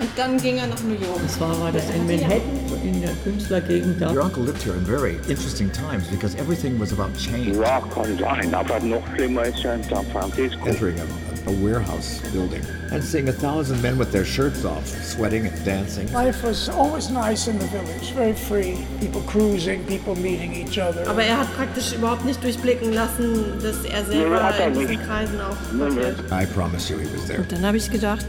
[0.00, 1.20] Und dann ging er nach New York.
[1.22, 2.40] Das war, war das in Manhattan,
[2.84, 4.12] in der Künstlergegend da.
[4.12, 7.58] Your uncle lived here in very interesting times because everything was about change.
[7.58, 10.66] Rock kann sein, aber noch schlimmer ist ja in San Francisco.
[10.66, 15.46] Entering a, a warehouse building and seeing a thousand men with their shirts off, sweating
[15.46, 16.06] and dancing.
[16.12, 18.76] Life was always nice in the village, very free.
[19.00, 21.08] People cruising, people meeting each other.
[21.08, 24.98] Aber er hat praktisch überhaupt nicht durchblicken lassen, dass er selber er in diesen.
[25.02, 26.12] Kreisen auch Nee.
[26.30, 27.40] I promise you he was there.
[27.40, 28.26] Und dann habe ich gedacht,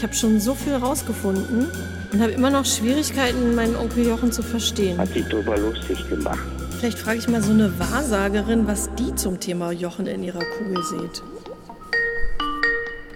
[0.00, 1.70] ich habe schon so viel rausgefunden
[2.10, 4.96] und habe immer noch Schwierigkeiten, meinen Onkel Jochen zu verstehen.
[4.96, 6.38] Hat sich darüber lustig gemacht.
[6.78, 10.82] Vielleicht frage ich mal so eine Wahrsagerin, was die zum Thema Jochen in ihrer Kugel
[10.84, 11.22] sieht.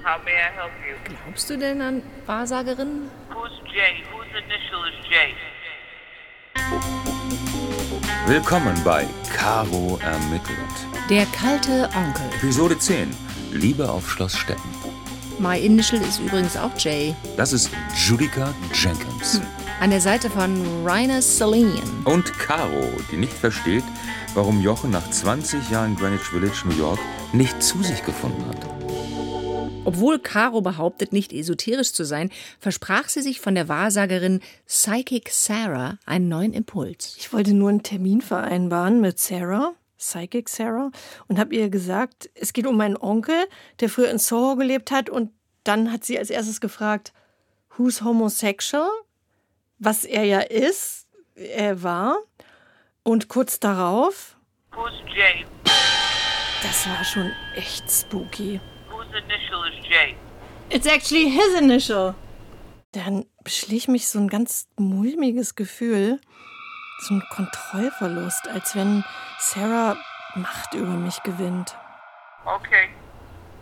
[0.04, 1.16] How may I help you?
[1.24, 3.08] Glaubst du denn an Wahrsagerinnen?
[3.30, 4.04] Who's J?
[4.12, 5.34] Whose initial is J?
[8.26, 10.58] Willkommen bei Caro ermittelt.
[11.08, 12.26] Der kalte Onkel.
[12.36, 13.08] Episode 10.
[13.52, 14.73] Liebe auf Schloss Steppen.
[15.38, 17.14] My Initial ist übrigens auch Jay.
[17.36, 17.70] Das ist
[18.06, 19.40] Judica Jenkins.
[19.80, 21.82] An der Seite von Rainer Celine.
[22.04, 23.84] Und Caro, die nicht versteht,
[24.34, 27.00] warum Jochen nach 20 Jahren Greenwich Village, New York,
[27.32, 28.64] nicht zu sich gefunden hat.
[29.84, 35.98] Obwohl Caro behauptet, nicht esoterisch zu sein, versprach sie sich von der Wahrsagerin Psychic Sarah
[36.06, 37.16] einen neuen Impuls.
[37.18, 40.90] Ich wollte nur einen Termin vereinbaren mit Sarah, Psychic Sarah,
[41.28, 43.46] und habe ihr gesagt, es geht um meinen Onkel,
[43.80, 45.08] der früher in Soho gelebt hat.
[45.10, 45.30] Und
[45.64, 47.12] dann hat sie als erstes gefragt,
[47.76, 48.88] who's homosexual?
[49.78, 52.16] Was er ja ist, er war.
[53.02, 54.36] Und kurz darauf,
[54.72, 55.46] Who's J?
[56.62, 58.60] das war schon echt spooky.
[58.90, 60.16] Whose initial is J?
[60.70, 62.14] It's actually his initial.
[62.92, 66.20] Dann beschlich mich so ein ganz mulmiges Gefühl,
[67.00, 69.04] so ein Kontrollverlust, als wenn
[69.44, 69.98] Sarah
[70.36, 71.76] Macht über mich gewinnt.
[72.46, 72.88] Okay.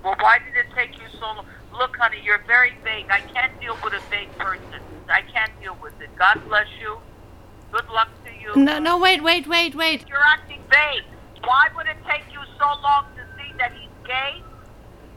[0.05, 1.45] Well, why did it take you so long?
[1.73, 3.07] Look, honey, you're very vague.
[3.11, 4.81] I can't deal with a vague person.
[5.09, 6.09] I can't deal with it.
[6.17, 6.99] God bless you.
[7.73, 8.55] Good luck to you.
[8.55, 10.07] No, no, wait, wait, wait, wait.
[10.09, 11.05] You're acting vague.
[11.43, 14.41] Why would it take you so long to see that he's gay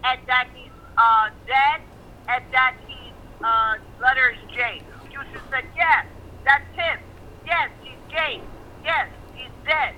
[0.04, 1.82] and that he's uh, dead
[2.28, 3.14] and that he's
[3.44, 4.82] uh, letter is J?
[5.12, 6.06] You should have said, yes,
[6.44, 7.00] that's him.
[7.46, 8.42] Yes, he's gay.
[8.84, 9.94] Yes, he's dead.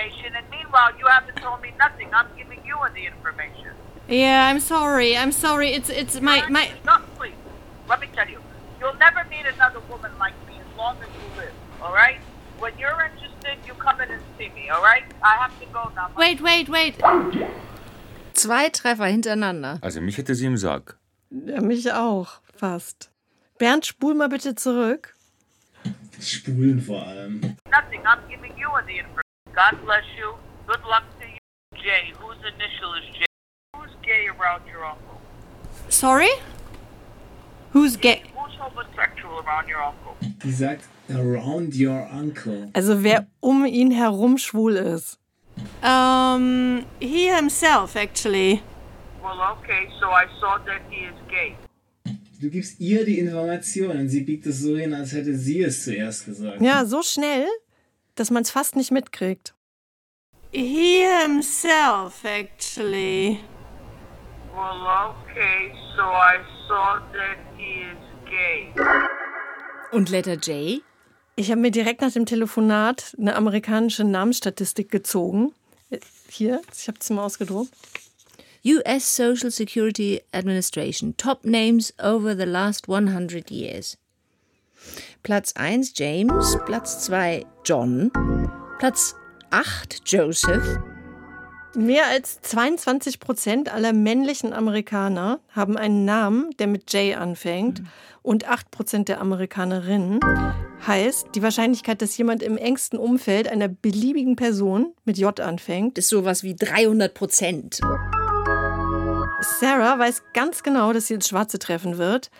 [0.00, 2.08] Information, and meanwhile, you haven't told me nothing.
[2.12, 3.72] I'm giving you the information.
[4.08, 5.16] Yeah, I'm sorry.
[5.16, 5.72] I'm sorry.
[5.72, 6.70] It's it's my my.
[6.84, 7.34] No, please.
[7.88, 8.40] Let me tell you,
[8.80, 11.52] you'll never meet another woman like me as long as you live.
[11.82, 12.20] All right?
[12.58, 14.68] When you're interested, you come in and see me.
[14.70, 15.04] All right?
[15.22, 16.10] I have to go now.
[16.16, 16.96] Wait, wait, wait.
[18.34, 19.78] Zwei Treffer hintereinander.
[19.82, 20.96] Also mich hätte sie im Sack.
[21.30, 23.10] Ja, mich auch fast.
[23.58, 25.14] Bernd, spul mal bitte zurück.
[26.20, 27.56] Spulen vor allem.
[29.60, 30.28] God bless you.
[30.66, 31.38] Good luck to you.
[31.74, 32.14] J.
[32.18, 33.26] Whose initial is J?
[33.76, 35.20] Who's gay around your uncle?
[35.90, 36.30] Sorry?
[37.72, 38.22] Who's gay?
[38.34, 40.16] Who's homosexual around your uncle?
[40.42, 42.70] Die sagt around your uncle.
[42.74, 45.18] Also wer um ihn herum schwul ist.
[45.82, 48.62] Um, he himself actually.
[49.22, 49.90] Well, okay.
[50.00, 51.54] So I saw that he is gay.
[52.40, 55.84] Du gibst ihr die Information und sie biegt es so hin, als hätte sie es
[55.84, 56.62] zuerst gesagt.
[56.62, 57.46] Ja, so schnell,
[58.20, 59.54] dass man es fast nicht mitkriegt.
[60.52, 63.40] He himself actually.
[64.54, 65.72] Well, okay.
[65.96, 66.36] So I
[66.68, 68.74] saw that he is gay.
[69.90, 70.82] Und Letter J?
[71.36, 75.54] Ich habe mir direkt nach dem Telefonat eine amerikanische Namensstatistik gezogen.
[76.28, 77.72] Hier, ich habe es mal ausgedruckt.
[78.66, 81.16] US Social Security Administration.
[81.16, 83.96] Top Names over the last 100 years.
[85.22, 88.10] Platz 1 James, Platz 2 John,
[88.78, 89.14] Platz
[89.50, 90.80] 8 Joseph,
[91.76, 97.82] Mehr als 22 Prozent aller männlichen Amerikaner haben einen Namen, der mit J anfängt.
[98.22, 100.18] Und 8 Prozent der Amerikanerinnen.
[100.84, 105.96] Heißt, die Wahrscheinlichkeit, dass jemand im engsten Umfeld einer beliebigen Person mit J anfängt.
[105.96, 107.80] ist sowas wie 300 Prozent.
[109.60, 112.30] Sarah weiß ganz genau, dass sie ins Schwarze treffen wird.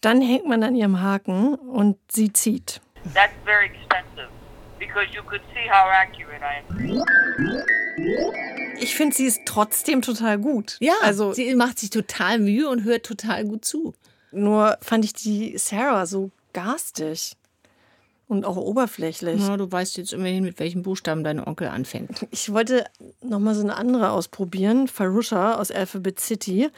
[0.00, 2.80] Dann hängt man an ihrem Haken und sie zieht.
[3.14, 4.28] That's very expensive
[4.78, 7.04] because you could see how accurate I am.
[8.78, 10.78] Ich finde, sie ist trotzdem total gut.
[10.80, 13.94] Ja, also sie macht sich total Mühe und hört total gut zu.
[14.32, 17.36] nur fand ich die Sarah so garstig
[18.26, 19.40] und auch oberflächlich.
[19.40, 22.26] Ja, du weißt jetzt immerhin, mit welchem Buchstaben dein Onkel anfängt.
[22.30, 22.84] Ich wollte
[23.22, 26.70] noch mal so eine andere ausprobieren, Farusha aus Alphabet City.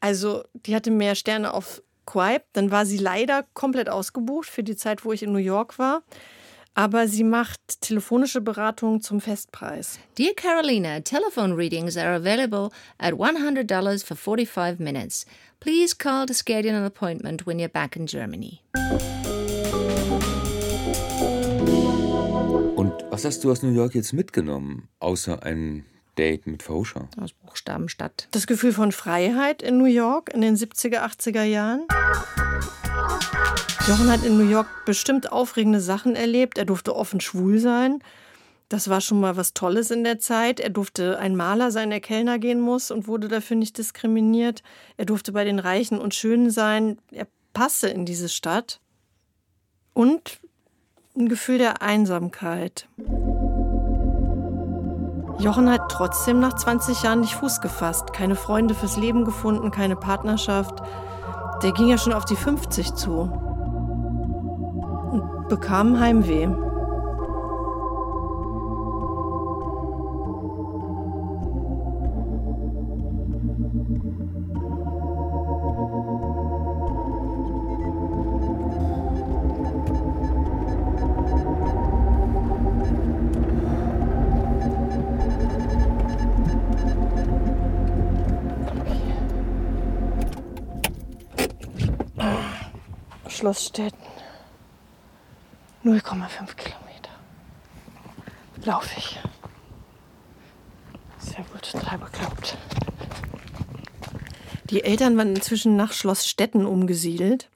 [0.00, 4.76] Also, die hatte mehr Sterne auf Quipe, dann war sie leider komplett ausgebucht für die
[4.76, 6.02] Zeit, wo ich in New York war.
[6.76, 9.98] aber sie macht telefonische Beratung zum Festpreis.
[10.18, 15.24] Dear Carolina, telephone readings are available at $100 for 45 minutes.
[15.58, 18.60] Please call to schedule an appointment when you're back in Germany.
[22.76, 27.08] Und was hast du aus New York jetzt mitgenommen, außer ein Date mit Fauscher?
[27.20, 28.28] Aus Buchstabenstadt.
[28.32, 31.86] Das Gefühl von Freiheit in New York in den 70er, 80er Jahren.
[33.86, 36.58] Jochen hat in New York bestimmt aufregende Sachen erlebt.
[36.58, 38.00] Er durfte offen schwul sein.
[38.68, 40.58] Das war schon mal was Tolles in der Zeit.
[40.58, 44.64] Er durfte ein Maler sein, der Kellner gehen muss und wurde dafür nicht diskriminiert.
[44.96, 46.98] Er durfte bei den Reichen und Schönen sein.
[47.12, 48.80] Er passte in diese Stadt.
[49.94, 50.40] Und
[51.16, 52.88] ein Gefühl der Einsamkeit.
[55.38, 59.96] Jochen hat trotzdem nach 20 Jahren nicht Fuß gefasst, keine Freunde fürs Leben gefunden, keine
[59.96, 60.82] Partnerschaft.
[61.62, 63.30] Der ging ja schon auf die 50 zu
[65.12, 66.48] und bekam Heimweh.
[93.46, 94.02] Schloss Stetten.
[95.84, 96.00] 0,5
[96.56, 97.10] Kilometer.
[98.64, 99.20] Laufe ich.
[101.20, 102.56] Sehr gut, total bekloppt.
[104.70, 107.48] Die Eltern waren inzwischen nach Schloss Stetten umgesiedelt.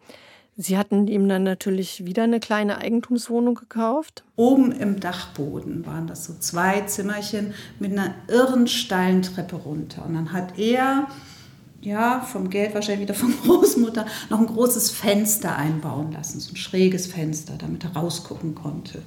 [0.57, 4.23] Sie hatten ihm dann natürlich wieder eine kleine Eigentumswohnung gekauft.
[4.37, 10.05] Oben im Dachboden waren das so zwei Zimmerchen mit einer irren steilen Treppe runter.
[10.05, 11.09] Und dann hat er
[11.83, 16.57] ja, vom Geld wahrscheinlich wieder von Großmutter, noch ein großes Fenster einbauen lassen, so ein
[16.57, 19.03] schräges Fenster, damit er rausgucken konnte.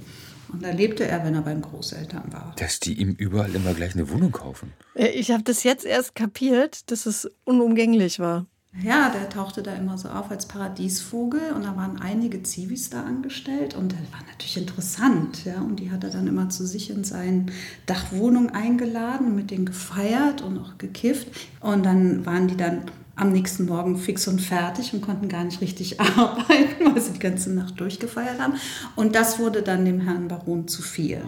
[0.51, 2.53] Und da lebte er, wenn er beim Großeltern war.
[2.57, 4.71] Dass die ihm überall immer gleich eine Wohnung kaufen.
[4.93, 8.45] Äh, Ich habe das jetzt erst kapiert, dass es unumgänglich war.
[8.81, 13.03] Ja, der tauchte da immer so auf als Paradiesvogel und da waren einige Zivis da
[13.03, 15.45] angestellt und das war natürlich interessant.
[15.45, 17.45] Ja, und die hat er dann immer zu sich in seine
[17.85, 21.27] Dachwohnung eingeladen mit denen gefeiert und auch gekifft.
[21.59, 22.81] Und dann waren die dann
[23.15, 27.19] am nächsten Morgen fix und fertig und konnten gar nicht richtig arbeiten, weil sie die
[27.19, 28.55] ganze Nacht durchgefeiert haben.
[28.95, 31.21] Und das wurde dann dem Herrn Baron zu viel.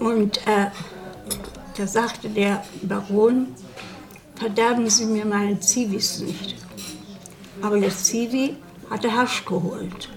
[0.00, 0.66] Und äh,
[1.76, 3.48] da sagte der Baron,
[4.34, 6.56] verderben Sie mir meine Zivis nicht.
[7.62, 8.56] Aber der Zivi
[8.90, 10.08] hatte Hasch geholt.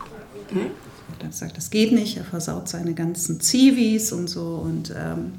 [0.52, 0.72] Ne?
[1.20, 5.34] Er sagt, das geht nicht, er versaut seine ganzen Zivis und so und ähm,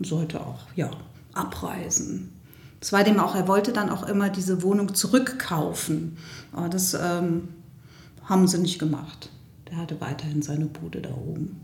[0.00, 0.90] sollte auch ja,
[1.34, 2.32] abreisen.
[2.80, 6.18] Das dem auch, er wollte dann auch immer diese Wohnung zurückkaufen.
[6.52, 7.48] Aber das ähm,
[8.24, 9.30] haben sie nicht gemacht.
[9.70, 11.60] Der hatte weiterhin seine Bude da oben.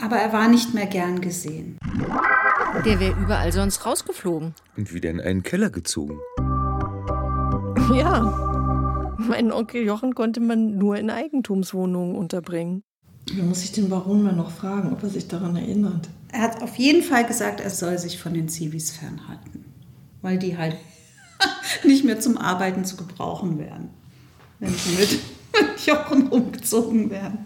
[0.00, 1.78] Aber er war nicht mehr gern gesehen.
[2.84, 4.54] Der wäre überall sonst rausgeflogen.
[4.76, 6.18] Und wieder in einen Keller gezogen.
[7.92, 8.20] Ja,
[9.18, 12.84] meinen Onkel Jochen konnte man nur in Eigentumswohnungen unterbringen.
[13.36, 16.08] Da muss ich den Baron mal noch fragen, ob er sich daran erinnert.
[16.30, 19.64] Er hat auf jeden Fall gesagt, er soll sich von den Zivis fernhalten.
[20.22, 20.76] Weil die halt
[21.84, 23.90] nicht mehr zum Arbeiten zu gebrauchen wären.
[24.60, 25.18] Wenn sie mit
[25.86, 27.44] Jochen umgezogen werden.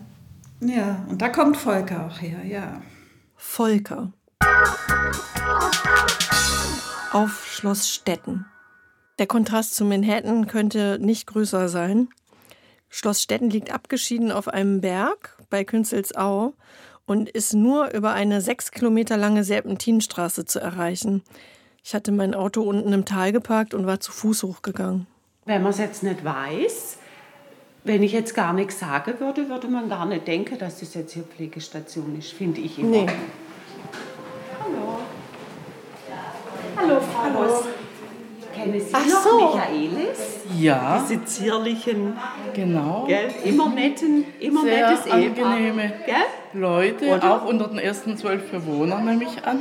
[0.61, 2.83] Ja, und da kommt Volker auch her, ja.
[3.37, 4.13] Volker.
[7.13, 8.47] Auf Schloss Stetten.
[9.19, 12.09] Der Kontrast zu Manhattan könnte nicht größer sein.
[12.89, 16.55] Schloss Stetten liegt abgeschieden auf einem Berg bei Künzelsau
[17.07, 21.23] und ist nur über eine sechs Kilometer lange Serpentinstraße zu erreichen.
[21.83, 25.07] Ich hatte mein Auto unten im Tal geparkt und war zu Fuß hochgegangen.
[25.45, 26.97] Wenn man es jetzt nicht weiß,
[27.85, 31.13] wenn ich jetzt gar nichts sagen würde, würde man gar nicht denken, dass das jetzt
[31.13, 32.89] hier Pflegestation ist, finde ich immer.
[32.89, 33.07] Nee.
[36.77, 37.01] Hallo.
[37.49, 37.65] Ross.
[38.55, 39.37] Kennen Sie Ach noch so.
[39.57, 40.19] Michaelis?
[40.61, 41.05] Ja.
[41.09, 42.17] Diese zierlichen,
[42.55, 43.05] Genau.
[43.09, 43.29] gell?
[43.45, 45.47] immer netten, immer Sehr nettes Ehepaar.
[45.47, 46.61] angenehme Gell?
[46.61, 47.35] Leute, Oder?
[47.35, 49.61] auch unter den ersten zwölf Bewohnern nehme ich an.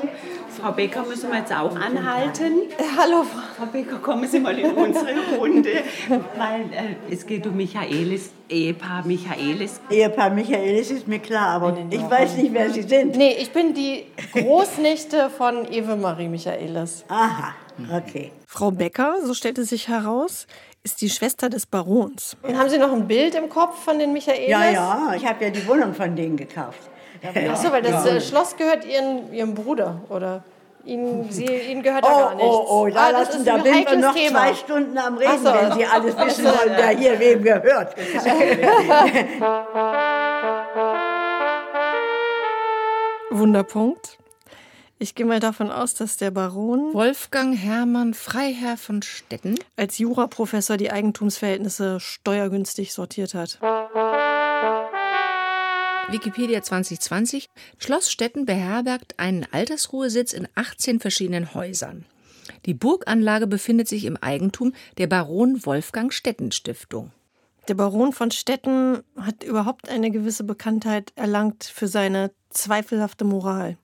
[0.61, 2.53] Frau Becker müssen wir jetzt auch anhalten.
[2.95, 3.23] Hallo,
[3.57, 5.07] Frau Becker, kommen Sie mal in unsere
[5.39, 5.69] Runde,
[6.37, 9.81] weil äh, es geht um Michaelis, Ehepaar Michaelis.
[9.89, 13.15] Ehepaar Michaelis ist mir klar, aber ich weiß nicht, wer Sie sind.
[13.15, 17.03] Nee, ich bin die Großnichte von Eve Marie Michaelis.
[17.07, 17.55] Aha,
[17.95, 18.31] okay.
[18.47, 20.47] Frau Becker, so stellte sich heraus,
[20.83, 22.35] ist die Schwester des Barons.
[22.43, 24.49] Und haben Sie noch ein Bild im Kopf von den Michaelis?
[24.49, 26.79] Ja, ja, ich habe ja die Wohnung von denen gekauft.
[27.49, 28.11] Achso, weil das Ja.
[28.15, 30.43] äh, Schloss gehört ihren, ihrem Bruder, oder?
[30.85, 32.49] Ihnen, sie, ihnen gehört Oh, ja gar nichts.
[32.51, 34.39] oh, oh, da, Ah, das lassen, da bin wir noch Thema.
[34.39, 35.45] zwei Stunden am Reden, so.
[35.53, 37.95] wenn Sie alles wissen wollen, wer hier wem gehört.
[43.31, 44.17] Wunderpunkt.
[45.03, 50.77] Ich gehe mal davon aus, dass der Baron Wolfgang Hermann Freiherr von Stetten als Juraprofessor
[50.77, 53.59] die Eigentumsverhältnisse steuergünstig sortiert hat.
[56.09, 57.49] Wikipedia 2020.
[57.79, 62.05] Schloss Stetten beherbergt einen Altersruhesitz in 18 verschiedenen Häusern.
[62.65, 67.11] Die Burganlage befindet sich im Eigentum der Baron Wolfgang Stetten Stiftung.
[67.67, 73.77] Der Baron von Stetten hat überhaupt eine gewisse Bekanntheit erlangt für seine zweifelhafte Moral.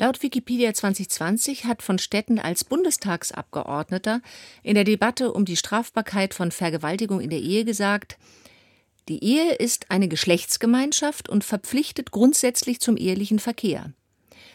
[0.00, 4.20] Laut Wikipedia 2020 hat von Stetten als Bundestagsabgeordneter
[4.62, 8.16] in der Debatte um die Strafbarkeit von Vergewaltigung in der Ehe gesagt,
[9.08, 13.92] die Ehe ist eine Geschlechtsgemeinschaft und verpflichtet grundsätzlich zum ehelichen Verkehr.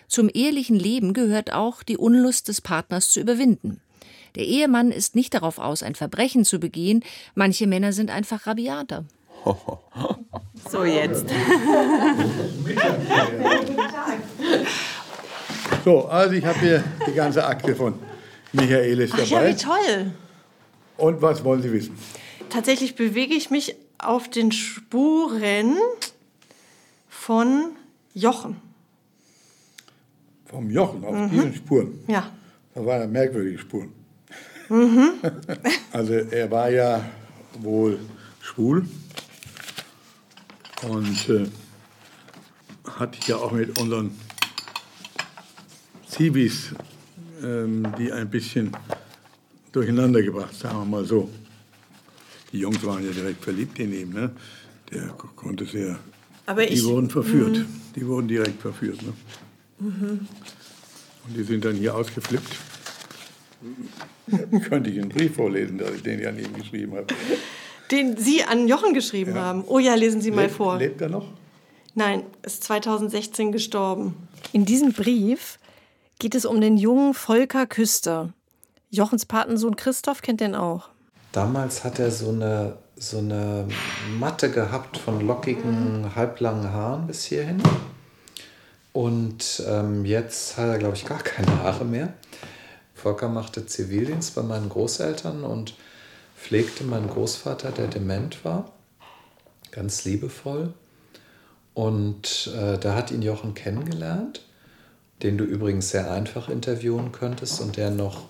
[0.07, 3.81] Zum ehelichen Leben gehört auch, die Unlust des Partners zu überwinden.
[4.35, 7.03] Der Ehemann ist nicht darauf aus, ein Verbrechen zu begehen.
[7.35, 9.03] Manche Männer sind einfach rabiater.
[10.69, 11.25] So jetzt.
[15.83, 17.95] So, also ich habe hier die ganze Akte von
[18.53, 19.53] Michaelis Ach ja, dabei.
[19.53, 20.11] wie toll.
[20.97, 21.97] Und was wollen Sie wissen?
[22.49, 25.75] Tatsächlich bewege ich mich auf den Spuren
[27.09, 27.71] von
[28.13, 28.57] Jochen.
[30.45, 31.29] Vom Jochen auf Mhm.
[31.31, 31.99] diesen Spuren.
[32.07, 32.29] Ja.
[32.75, 33.91] Das waren ja merkwürdige Spuren.
[34.69, 35.11] Mhm.
[35.91, 37.03] Also er war ja
[37.59, 37.99] wohl
[38.41, 38.87] schwul
[40.87, 41.45] und äh,
[42.99, 44.17] hat ja auch mit unseren
[46.13, 46.69] Zivis
[47.43, 48.71] ähm, die ein bisschen
[49.71, 51.29] durcheinander gebracht, sagen wir mal so.
[52.51, 54.31] Die Jungs waren ja direkt verliebt in ihn, ne?
[54.91, 55.97] Der ko- konnte sehr.
[56.45, 57.57] Aber die ich- wurden verführt.
[57.57, 57.65] Mhm.
[57.95, 59.13] Die wurden direkt verführt, ne?
[59.79, 60.27] Mhm.
[61.27, 62.55] Und die sind dann hier ausgeflippt.
[64.69, 67.07] Könnte ich einen Brief vorlesen, dass ich den ja an ihn geschrieben habe.
[67.91, 69.63] Den Sie an Jochen geschrieben haben.
[69.65, 70.77] Oh ja, lesen Sie mal Lebt- vor.
[70.77, 71.27] Lebt er noch?
[71.95, 74.15] Nein, ist 2016 gestorben.
[74.51, 75.57] In diesem Brief
[76.23, 78.31] geht es um den jungen Volker Küster.
[78.89, 80.87] Jochens Patensohn Christoph kennt den auch.
[81.33, 83.67] Damals hat er so eine, so eine
[84.17, 87.61] Matte gehabt von lockigen, halblangen Haaren bis hierhin.
[88.93, 92.13] Und ähm, jetzt hat er, glaube ich, gar keine Haare mehr.
[92.95, 95.75] Volker machte Zivildienst bei meinen Großeltern und
[96.37, 98.71] pflegte meinen Großvater, der dement war.
[99.71, 100.73] Ganz liebevoll.
[101.73, 104.39] Und äh, da hat ihn Jochen kennengelernt,
[105.23, 108.25] den du übrigens sehr einfach interviewen könntest und der noch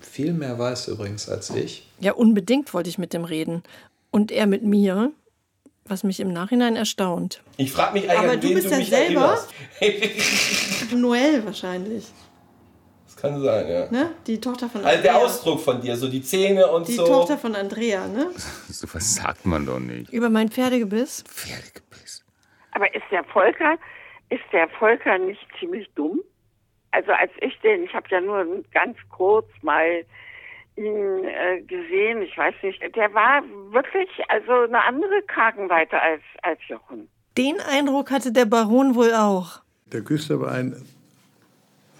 [0.00, 1.88] viel mehr weiß übrigens als ich.
[2.00, 3.62] Ja, unbedingt wollte ich mit dem reden.
[4.10, 5.12] Und er mit mir,
[5.84, 7.42] was mich im Nachhinein erstaunt.
[7.56, 9.38] Ich frage mich eigentlich, Aber du bist du ja mich selber-.
[10.96, 12.06] Noel wahrscheinlich.
[13.06, 13.90] Das kann sein, ja.
[13.90, 14.10] Ne?
[14.26, 15.26] Die Tochter von Also der Andrea.
[15.26, 17.04] Ausdruck von dir, so die Zähne und Die so.
[17.06, 18.30] Tochter von Andrea, ne?
[18.70, 20.10] So was sagt man doch nicht.
[20.12, 21.24] Über mein Pferdegebiss.
[22.72, 23.76] Aber ist der Volker,
[24.30, 26.20] ist der Volker nicht ziemlich dumm?
[26.90, 30.04] Also als ich den, ich habe ja nur ganz kurz mal
[30.76, 33.42] ihn äh, gesehen, ich weiß nicht, der war
[33.72, 37.08] wirklich also eine andere Kragenweite als, als Jochen.
[37.36, 39.60] Den Eindruck hatte der Baron wohl auch.
[39.86, 40.76] Der Küster war ein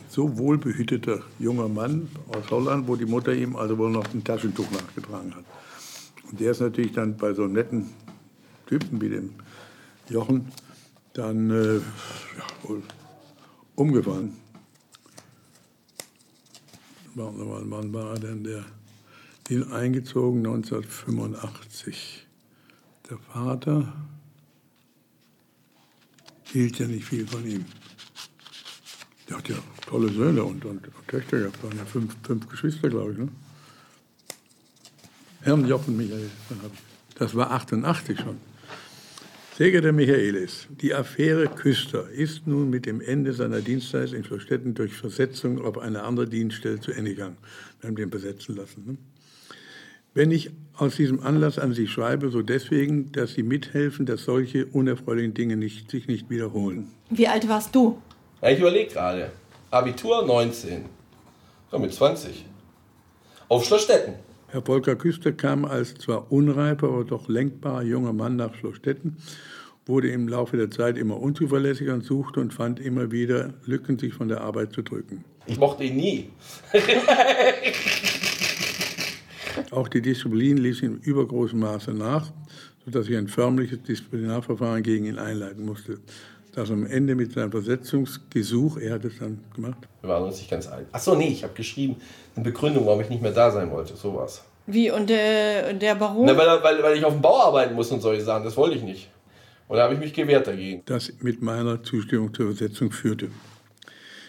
[0.09, 4.71] so wohlbehüteter junger Mann aus Holland, wo die Mutter ihm also wohl noch ein Taschentuch
[4.71, 5.45] nachgetragen hat.
[6.30, 7.92] Und der ist natürlich dann bei so einem netten
[8.66, 9.35] Typen wie dem
[10.09, 10.50] Jochen
[11.14, 12.83] dann äh, ja, wohl
[17.18, 18.64] mal, Wann war denn der?
[19.50, 22.26] Den eingezogen 1985.
[23.08, 23.92] Der Vater
[26.44, 27.64] hielt ja nicht viel von ihm.
[29.28, 29.56] Der hat ja
[29.87, 31.62] tolle Söhne und, und, und Töchter gehabt.
[31.62, 33.18] waren ja fünf, fünf Geschwister, glaube ich.
[33.18, 33.28] Ne?
[35.42, 36.30] Herrn Jochen Michael.
[37.14, 38.37] Das war 88 schon.
[39.58, 44.74] Sehr geehrter Michaelis, die Affäre Küster ist nun mit dem Ende seiner Dienstzeit in Schlossstetten
[44.74, 47.38] durch Versetzung auf eine andere Dienststelle zu Ende gegangen.
[47.80, 48.84] Wir haben den besetzen lassen.
[48.86, 48.96] Ne?
[50.14, 54.64] Wenn ich aus diesem Anlass an Sie schreibe, so deswegen, dass Sie mithelfen, dass solche
[54.66, 56.92] unerfreulichen Dinge nicht, sich nicht wiederholen.
[57.10, 58.00] Wie alt warst du?
[58.40, 59.32] Ja, ich überlege gerade.
[59.72, 60.84] Abitur 19.
[61.72, 62.44] Ja, mit 20.
[63.48, 64.14] Auf Schlossstetten.
[64.50, 69.18] Herr Volker Küster kam als zwar unreifer, aber doch lenkbarer junger Mann nach Schlossstetten,
[69.84, 74.14] wurde im Laufe der Zeit immer unzuverlässiger und suchte und fand immer wieder Lücken, sich
[74.14, 75.22] von der Arbeit zu drücken.
[75.46, 76.30] Ich mochte ihn nie.
[79.70, 82.32] Auch die Disziplin ließ in übergroßem Maße nach,
[82.86, 85.98] sodass ich ein förmliches Disziplinarverfahren gegen ihn einleiten musste.
[86.58, 90.50] Das am Ende mit seinem Versetzungsgesuch, er hat es dann gemacht, Wir waren uns nicht
[90.50, 90.88] ganz einig.
[90.90, 91.94] Achso, nee, ich habe geschrieben,
[92.34, 93.94] eine Begründung, warum ich nicht mehr da sein wollte.
[93.94, 94.42] Sowas.
[94.66, 96.26] Wie, und der, der Baron?
[96.26, 98.42] Na, weil, weil, weil ich auf dem Bau arbeiten muss und solche Sachen.
[98.42, 99.08] Das wollte ich nicht.
[99.68, 100.82] Und da habe ich mich gewehrt dagegen.
[100.86, 103.28] Das mit meiner Zustimmung zur Übersetzung führte.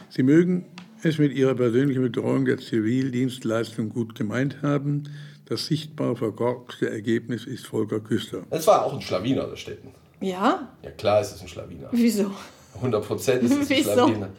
[0.10, 0.66] Sie mögen
[1.02, 5.10] es mit ihrer persönlichen Betreuung der Zivildienstleistung gut gemeint haben.
[5.46, 8.44] Das sichtbar verkorkste Ergebnis ist Volker Küster.
[8.52, 9.96] Es war auch ein Schlawiner, der Städten.
[10.22, 10.68] Ja?
[10.84, 11.90] Ja, klar ist es ein Schlawiner.
[11.92, 12.32] Wieso?
[12.76, 13.92] 100 Prozent ist es ein Wieso?
[13.92, 14.30] Schlawiner.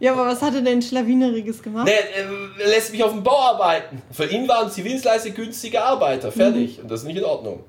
[0.00, 1.88] Ja, aber was hat er denn Schlawineriges gemacht?
[1.88, 4.00] Der äh, lässt mich auf dem Bau arbeiten.
[4.12, 6.30] Für ihn waren Zivildienstleister günstige Arbeiter.
[6.30, 6.80] Fertig.
[6.80, 7.64] Und das ist nicht in Ordnung.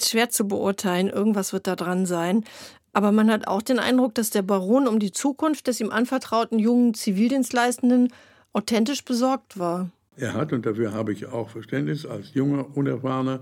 [0.00, 2.44] Schwer zu beurteilen, irgendwas wird da dran sein.
[2.92, 6.58] Aber man hat auch den Eindruck, dass der Baron um die Zukunft des ihm anvertrauten
[6.58, 8.12] jungen Zivildienstleistenden
[8.52, 9.90] authentisch besorgt war.
[10.16, 13.40] Er hat, und dafür habe ich auch Verständnis, als junger, unerfahrener,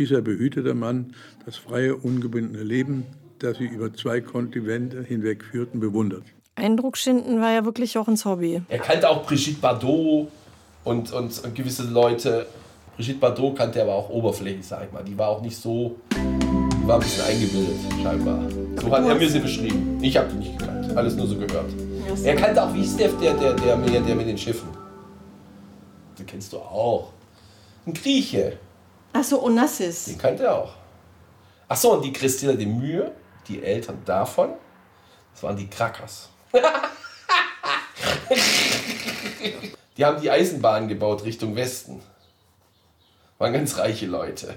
[0.00, 1.14] bisher behüteter Mann
[1.44, 3.04] das freie, ungebundene Leben,
[3.38, 6.22] das sie über zwei Kontinente hinweg führten, bewundert.
[6.54, 8.62] Eindruck schinden war ja wirklich Jochens Hobby.
[8.70, 10.28] Er kannte auch Brigitte Bardot
[10.84, 12.46] und, und, und gewisse Leute.
[12.96, 15.04] Brigitte Bardot kannte er aber auch oberflächlich, sag ich mal.
[15.04, 15.96] Die war auch nicht so.
[16.14, 18.48] Die war ein bisschen eingebildet, scheinbar.
[18.80, 19.98] So hat er mir sie beschrieben.
[20.00, 20.96] Ich habe die nicht gekannt.
[20.96, 21.70] Alles nur so gehört.
[22.24, 24.70] Er kannte auch, wie hieß der, der, der, der, der, der mit den Schiffen?
[26.18, 27.12] Den kennst du auch.
[27.86, 28.56] Ein Grieche.
[29.12, 30.04] Achso, Onassis.
[30.04, 30.72] Den kannte er auch.
[31.68, 33.12] Achso, und die Christina de Mühe,
[33.48, 34.54] die Eltern davon,
[35.32, 36.28] das waren die Krakers.
[39.96, 42.00] die haben die Eisenbahn gebaut Richtung Westen.
[43.38, 44.54] Waren ganz reiche Leute.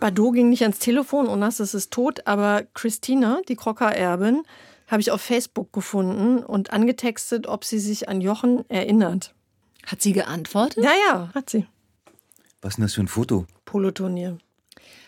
[0.00, 4.42] Bardot ging nicht ans Telefon, Onassis ist tot, aber Christina, die Crocker-Erbin,
[4.86, 9.34] habe ich auf Facebook gefunden und angetextet, ob sie sich an Jochen erinnert.
[9.86, 10.82] Hat sie geantwortet?
[10.84, 11.66] Ja, ja, hat sie.
[12.62, 13.46] Was ist denn das für ein Foto?
[13.64, 14.38] Poloturnier.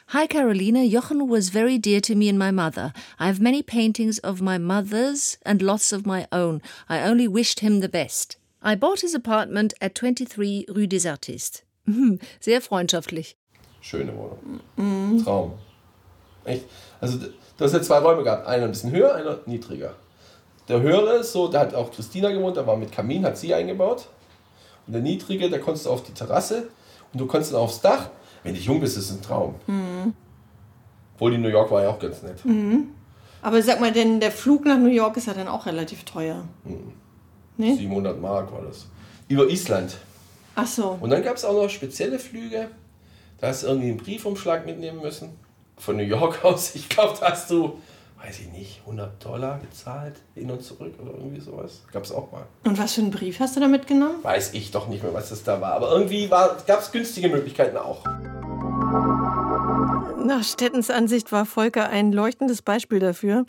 [0.08, 0.82] Hi, Carolina.
[0.82, 2.92] Jochen was very dear to me and my mother.
[3.18, 6.60] I have many paintings of my mother's and lots of my own.
[6.88, 8.38] I only wished him the best.
[8.62, 11.62] I bought his apartment at 23 Rue des Artistes.
[11.86, 13.36] Hm, Sehr freundschaftlich.
[13.80, 15.22] Schöne Wohnung.
[15.24, 15.52] Traum.
[16.44, 16.64] Echt.
[17.00, 18.46] Also, du hast ja zwei Räume gehabt.
[18.46, 19.94] Einer ein bisschen höher, einer niedriger.
[20.68, 23.54] Der höhere ist so, da hat auch Christina gewohnt, da war mit Kamin, hat sie
[23.54, 24.08] eingebaut.
[24.86, 26.68] Und der niedrige, da konntest du auf die Terrasse
[27.12, 28.10] und du konntest dann aufs Dach.
[28.42, 29.56] Wenn du jung bist, ist es ein Traum.
[29.66, 30.14] Mhm.
[31.14, 32.44] Obwohl die New York war ja auch ganz nett.
[32.44, 32.90] Mhm.
[33.42, 36.44] Aber sag mal, denn der Flug nach New York ist ja dann auch relativ teuer.
[36.64, 36.92] Mhm.
[37.56, 37.74] Nee?
[37.74, 38.86] 700 Mark war das.
[39.28, 39.96] Über Island.
[40.54, 40.98] Ach so.
[41.00, 42.68] Und dann gab es auch noch spezielle Flüge.
[43.38, 45.30] Da hast du irgendwie einen Briefumschlag mitnehmen müssen.
[45.76, 46.74] Von New York aus.
[46.74, 47.78] Ich glaube, da hast du,
[48.26, 51.82] weiß ich nicht, 100 Dollar gezahlt, hin und zurück oder irgendwie sowas.
[51.92, 52.46] Gab es auch mal.
[52.64, 54.16] Und was für einen Brief hast du da mitgenommen?
[54.22, 55.74] Weiß ich doch nicht mehr, was das da war.
[55.74, 58.04] Aber irgendwie gab es günstige Möglichkeiten auch.
[60.24, 63.46] Nach Stettens Ansicht war Volker ein leuchtendes Beispiel dafür,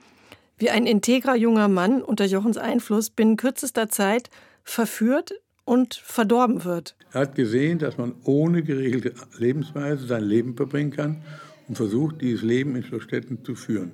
[0.60, 4.30] wie ein integrer junger Mann unter Jochens Einfluss binnen kürzester Zeit
[4.64, 5.34] verführt
[5.66, 6.96] und verdorben wird.
[7.14, 11.24] Er hat gesehen, dass man ohne geregelte Lebensweise sein Leben verbringen kann
[11.68, 13.92] und versucht, dieses Leben in Schlossstetten zu führen.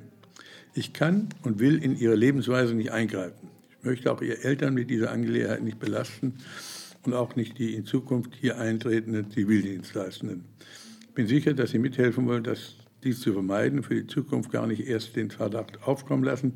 [0.76, 3.50] Ich kann und will in ihre Lebensweise nicht eingreifen.
[3.78, 6.34] Ich möchte auch ihre Eltern mit dieser Angelegenheit nicht belasten
[7.04, 10.46] und auch nicht die in Zukunft hier eintretenden Zivildienstleistenden.
[11.02, 14.66] Ich bin sicher, dass Sie mithelfen wollen, das, dies zu vermeiden für die Zukunft gar
[14.66, 16.54] nicht erst den Verdacht aufkommen lassen,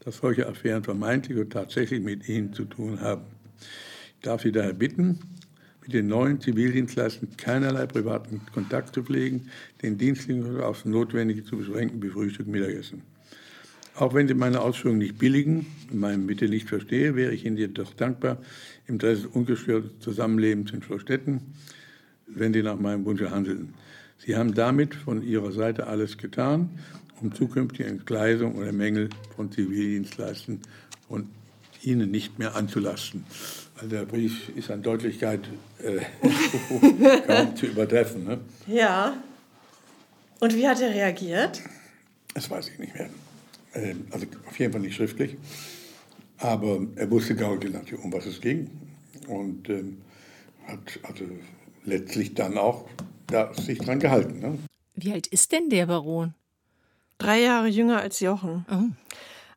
[0.00, 3.24] dass solche Affären vermeintlich und tatsächlich mit Ihnen zu tun haben.
[3.60, 5.20] Ich darf Sie daher bitten,
[5.80, 9.48] mit den neuen Zivildienstleistern keinerlei privaten Kontakt zu pflegen,
[9.80, 13.13] den dienstlichen aufs Notwendige zu beschränken wie Frühstück, Mittagessen.
[13.96, 17.56] Auch wenn Sie meine Ausführungen nicht billigen und meine Bitte nicht verstehe, wäre ich Ihnen
[17.56, 18.38] jedoch dankbar
[18.88, 21.40] im Interesse des ungestörten Zusammenlebens in Schlossstetten,
[22.26, 23.74] wenn Sie nach meinem Wunsch handeln.
[24.18, 26.70] Sie haben damit von Ihrer Seite alles getan,
[27.20, 30.60] um zukünftige Entgleisung oder Mängel von Zivildienstleistern
[31.06, 31.28] von
[31.82, 33.24] Ihnen nicht mehr anzulasten.
[33.76, 35.40] Also der Brief ist an Deutlichkeit
[35.82, 36.00] äh,
[37.26, 38.24] kaum zu übertreffen.
[38.24, 38.40] Ne?
[38.66, 39.22] Ja.
[40.40, 41.60] Und wie hat er reagiert?
[42.34, 43.08] Das weiß ich nicht mehr.
[43.74, 45.36] Ähm, Also auf jeden Fall nicht schriftlich.
[46.38, 48.70] Aber er wusste Gaudi natürlich, um was es ging.
[49.28, 50.02] Und ähm,
[50.66, 51.24] hat also
[51.84, 52.86] letztlich dann auch
[53.26, 54.40] da sich dran gehalten.
[54.40, 54.58] Ne?
[54.94, 56.34] Wie alt ist denn der Baron?
[57.18, 58.66] Drei Jahre jünger als Jochen.
[58.70, 58.94] Oh.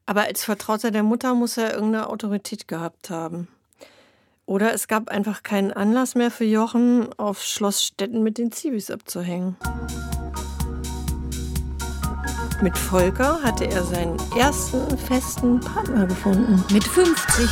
[0.05, 3.47] Aber als Vertrauter der Mutter muss er irgendeine Autorität gehabt haben.
[4.45, 8.89] Oder es gab einfach keinen Anlass mehr für Jochen, auf Schloss Stetten mit den Zivis
[8.89, 9.57] abzuhängen.
[12.59, 16.63] Mit Volker hatte er seinen ersten festen Partner gefunden.
[16.73, 17.47] Mit 50.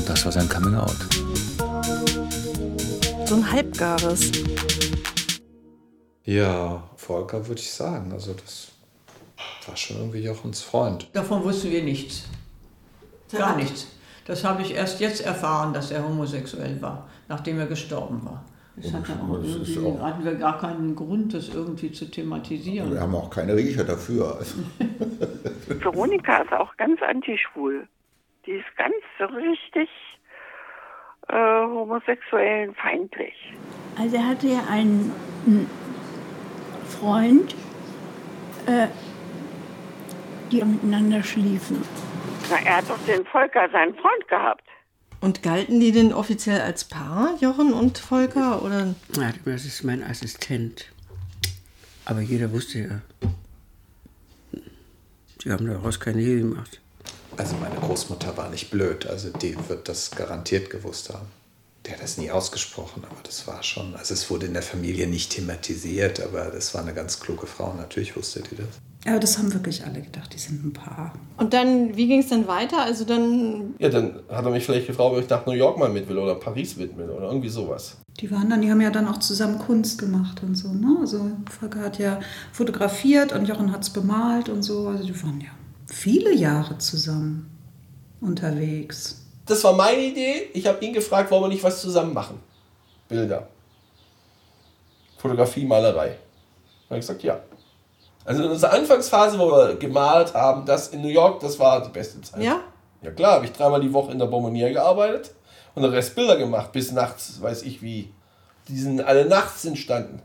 [0.00, 0.96] Und das war sein Coming Out.
[3.26, 4.32] So ein halbgares.
[6.24, 8.12] Ja, Volker würde ich sagen.
[8.12, 8.72] Also das
[9.68, 11.08] war schon irgendwie Jochens Freund.
[11.12, 12.24] Davon wussten wir nichts.
[13.30, 13.86] Gar nichts.
[14.26, 18.44] Das habe ich erst jetzt erfahren, dass er homosexuell war, nachdem er gestorben war.
[18.76, 22.92] Das hat ja auch irgendwie, hatten wir gar keinen Grund, das irgendwie zu thematisieren.
[22.92, 24.40] Wir haben auch keine Riecher dafür.
[25.68, 27.86] Veronika ist auch ganz antischwul.
[28.46, 29.88] Die ist ganz so richtig
[31.28, 33.34] äh, homosexuellen feindlich.
[33.96, 35.12] Also er hatte ja einen,
[35.46, 35.70] einen
[37.00, 37.54] Freund,
[38.66, 38.88] äh,
[40.50, 41.82] die miteinander schliefen.
[42.50, 44.64] Na, er hat doch den Volker, seinen Freund gehabt.
[45.24, 48.62] Und galten die denn offiziell als Paar, Jochen und Volker?
[48.62, 48.94] Oder?
[49.16, 50.84] Ja, das ist mein Assistent.
[52.04, 54.60] Aber jeder wusste ja.
[55.42, 56.78] Sie haben daraus keine Ehe gemacht.
[57.38, 61.28] Also meine Großmutter war nicht blöd, also die wird das garantiert gewusst haben.
[61.86, 65.06] Der hat das nie ausgesprochen, aber das war schon, also es wurde in der Familie
[65.06, 68.68] nicht thematisiert, aber das war eine ganz kluge Frau, natürlich wusste die das.
[69.06, 71.12] Ja, das haben wirklich alle gedacht, die sind ein Paar.
[71.36, 72.82] Und dann, wie ging es dann weiter?
[72.82, 73.74] Also dann.
[73.78, 76.16] Ja, dann hat er mich vielleicht gefragt, ob ich nach New York mal mit will
[76.16, 77.98] oder Paris mit will oder irgendwie sowas.
[78.20, 80.96] Die waren dann, die haben ja dann auch zusammen Kunst gemacht und so, ne?
[81.00, 82.20] Also Volker hat ja
[82.52, 84.88] fotografiert und Jochen hat es bemalt und so.
[84.88, 85.50] Also die waren ja
[85.86, 87.50] viele Jahre zusammen
[88.22, 89.20] unterwegs.
[89.44, 90.48] Das war meine Idee.
[90.54, 92.38] Ich habe ihn gefragt, wollen wir nicht was zusammen machen?
[93.08, 93.48] Bilder.
[95.18, 96.08] Fotografie, Malerei.
[96.08, 96.16] Dann
[96.90, 97.40] habe ich gesagt, ja.
[98.24, 101.90] Also in unserer Anfangsphase, wo wir gemalt haben, das in New York, das war die
[101.90, 102.42] beste Zeit.
[102.42, 102.60] Ja?
[103.02, 105.34] Ja klar, habe ich dreimal die Woche in der Bonbonniere gearbeitet
[105.74, 108.12] und den Rest Bilder gemacht, bis nachts, weiß ich wie.
[108.68, 110.22] Die sind alle nachts entstanden.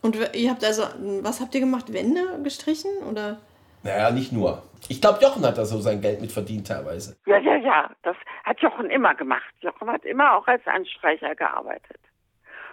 [0.00, 0.82] Und ihr habt also,
[1.22, 1.92] was habt ihr gemacht?
[1.92, 2.90] Wände gestrichen?
[3.08, 3.38] Oder?
[3.84, 4.62] Naja, nicht nur.
[4.88, 7.16] Ich glaube, Jochen hat da so sein Geld mit verdient teilweise.
[7.26, 9.54] Ja, ja, ja, das hat Jochen immer gemacht.
[9.60, 12.00] Jochen hat immer auch als Anstreicher gearbeitet.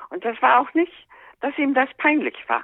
[0.09, 0.91] Und das war auch nicht,
[1.41, 2.63] dass ihm das peinlich war.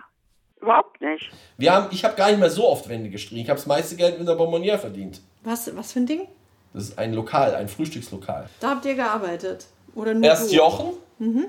[0.66, 1.30] Überhaupt nicht.
[1.58, 3.44] Wir haben, ich habe gar nicht mehr so oft Wände gestrichen.
[3.44, 5.22] Ich habe das meiste Geld mit der Bonbonniere verdient.
[5.44, 6.28] Was, was für ein Ding?
[6.74, 8.50] Das ist ein Lokal, ein Frühstückslokal.
[8.60, 9.68] Da habt ihr gearbeitet?
[9.94, 10.56] Oder nur Erst du?
[10.56, 11.46] Jochen Mhm.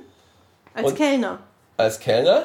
[0.74, 1.38] Als Und- Kellner.
[1.78, 2.44] als Kellner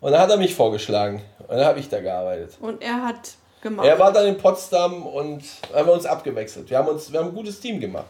[0.00, 2.56] und dann hat er mich vorgeschlagen und dann habe ich da gearbeitet.
[2.60, 3.86] Und er hat gemacht.
[3.86, 5.42] Er war dann in Potsdam und
[5.74, 6.68] haben wir uns abgewechselt.
[6.70, 8.06] Wir haben uns, wir haben ein gutes Team gemacht.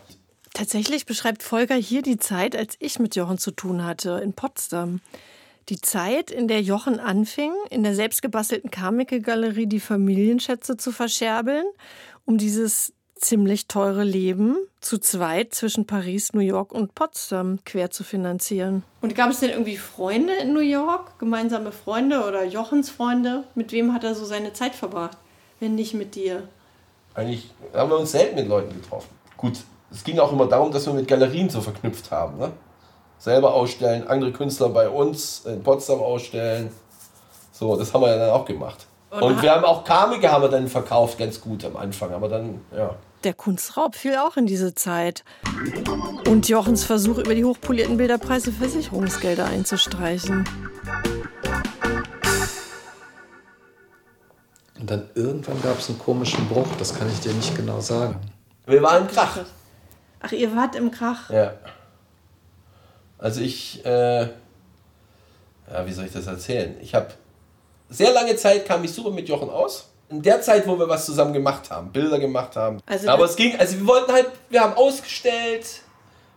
[0.53, 5.01] Tatsächlich beschreibt Volker hier die Zeit, als ich mit Jochen zu tun hatte, in Potsdam.
[5.69, 11.67] Die Zeit, in der Jochen anfing, in der selbstgebastelten Karmicke-Galerie die Familienschätze zu verscherbeln,
[12.25, 18.05] um dieses ziemlich teure Leben zu zweit zwischen Paris, New York und Potsdam quer zu
[18.05, 18.83] finanzieren.
[19.03, 21.19] Und gab es denn irgendwie Freunde in New York?
[21.19, 23.45] Gemeinsame Freunde oder Jochens Freunde?
[23.55, 25.19] Mit wem hat er so seine Zeit verbracht?
[25.61, 26.49] Wenn nicht mit dir?
[27.15, 29.11] Eigentlich haben wir uns selten mit Leuten getroffen.
[29.37, 29.59] Gut,
[29.91, 32.39] es ging auch immer darum, dass wir mit Galerien so verknüpft haben.
[32.39, 32.53] Ne?
[33.19, 36.71] Selber ausstellen, andere Künstler bei uns in Potsdam ausstellen.
[37.53, 38.87] So, das haben wir ja dann auch gemacht.
[39.11, 42.13] Und Und wir haben auch Karmike haben wir dann verkauft, ganz gut am Anfang.
[42.13, 42.95] Aber dann, ja.
[43.25, 45.25] Der Kunstraub fiel auch in diese Zeit.
[46.29, 50.45] Und Jochens Versuch, über die hochpolierten Bilderpreise Versicherungsgelder einzustreichen.
[54.79, 58.21] Und dann irgendwann gab es einen komischen Bruch, das kann ich dir nicht genau sagen.
[58.67, 59.39] Wir waren im Krach.
[60.21, 61.31] Ach, ihr wart im Krach.
[61.31, 61.55] Ja.
[63.19, 64.29] Also ich, äh, ja,
[65.85, 66.77] wie soll ich das erzählen?
[66.81, 67.09] Ich habe
[67.89, 69.91] sehr lange Zeit kam ich super mit Jochen aus.
[70.11, 72.79] In der Zeit, wo wir was zusammen gemacht haben, Bilder gemacht haben.
[72.87, 75.83] Also Aber es ging, also wir wollten halt, wir haben ausgestellt.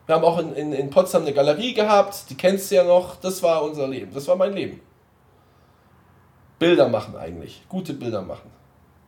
[0.08, 3.16] Wir haben auch in, in, in Potsdam eine Galerie gehabt, die kennst du ja noch.
[3.18, 4.82] Das war unser Leben, das war mein Leben.
[6.60, 8.52] Bilder machen eigentlich, gute Bilder machen.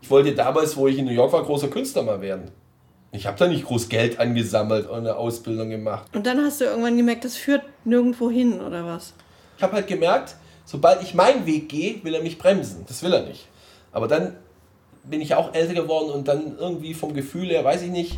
[0.02, 2.52] Ich wollte damals, wo ich in New York war, großer Künstler mal werden.
[3.16, 6.08] Ich habe da nicht groß Geld angesammelt und eine Ausbildung gemacht.
[6.16, 9.14] Und dann hast du irgendwann gemerkt, das führt nirgendwo hin, oder was?
[9.56, 12.86] Ich habe halt gemerkt, sobald ich meinen Weg gehe, will er mich bremsen.
[12.88, 13.48] Das will er nicht.
[13.92, 14.36] Aber dann
[15.04, 18.18] bin ich auch älter geworden und dann irgendwie vom Gefühl her, weiß ich nicht,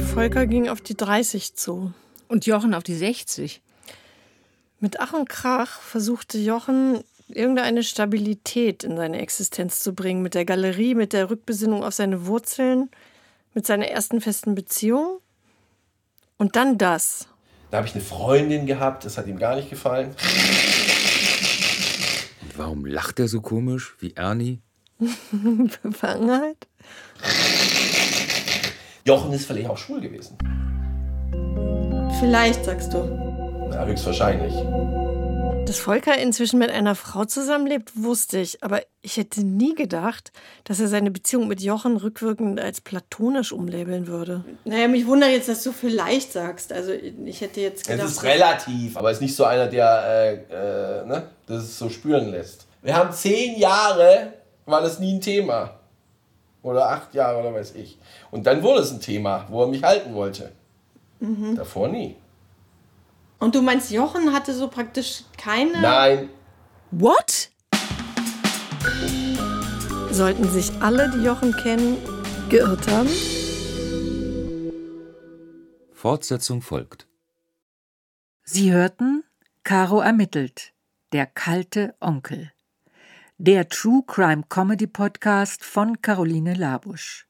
[0.00, 1.92] Volker ging auf die 30 zu.
[2.26, 3.60] Und Jochen auf die 60.
[4.80, 7.04] Mit Ach und Krach versuchte Jochen
[7.36, 10.22] irgendeine Stabilität in seine Existenz zu bringen.
[10.22, 12.90] Mit der Galerie, mit der Rückbesinnung auf seine Wurzeln,
[13.54, 15.20] mit seiner ersten festen Beziehung.
[16.38, 17.28] Und dann das.
[17.70, 20.14] da habe ich eine Freundin gehabt, das hat ihm gar nicht gefallen.
[22.42, 24.60] Und warum lacht er so komisch wie Ernie?
[25.82, 26.66] Befangenheit?
[29.04, 30.36] Jochen ist vielleicht auch schwul gewesen.
[32.20, 32.98] Vielleicht, sagst du.
[33.72, 34.54] Ja, höchstwahrscheinlich.
[35.70, 40.32] Dass Volker inzwischen mit einer Frau zusammenlebt, wusste ich, aber ich hätte nie gedacht,
[40.64, 44.44] dass er seine Beziehung mit Jochen rückwirkend als platonisch umlabeln würde.
[44.64, 46.72] Naja, mich wundert jetzt, dass du vielleicht sagst.
[46.72, 48.08] Also ich hätte jetzt Es gedacht.
[48.08, 51.88] ist relativ, aber er ist nicht so einer, der äh, äh, ne, das es so
[51.88, 52.66] spüren lässt.
[52.82, 54.32] Wir haben zehn Jahre,
[54.66, 55.78] war das nie ein Thema.
[56.64, 57.96] Oder acht Jahre oder weiß ich.
[58.32, 60.50] Und dann wurde es ein Thema, wo er mich halten wollte.
[61.20, 61.54] Mhm.
[61.54, 62.16] Davor nie.
[63.40, 65.80] Und du meinst, Jochen hatte so praktisch keine.
[65.80, 66.28] Nein.
[66.90, 67.50] What?
[70.10, 71.96] Sollten sich alle, die Jochen kennen,
[72.50, 73.08] geirrt haben?
[75.92, 77.06] Fortsetzung folgt.
[78.42, 79.24] Sie hörten
[79.62, 80.74] Caro ermittelt,
[81.12, 82.52] der kalte Onkel.
[83.38, 87.26] Der True Crime Comedy Podcast von Caroline Labusch.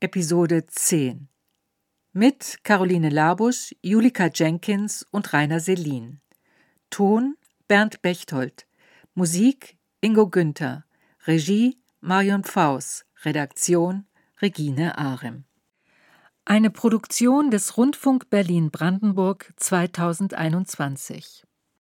[0.00, 1.28] Episode 10.
[2.14, 6.22] Mit Caroline Labusch, Julika Jenkins und Rainer Selin.
[6.88, 7.36] Ton
[7.68, 8.66] Bernd Bechtold.
[9.14, 10.86] Musik Ingo Günther.
[11.26, 13.04] Regie Marion Pfaus.
[13.24, 14.06] Redaktion
[14.40, 15.44] Regine Arem.
[16.46, 21.44] Eine Produktion des Rundfunk Berlin Brandenburg 2021.